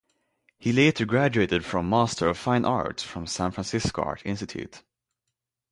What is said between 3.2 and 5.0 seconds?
San Francisco Art Institute.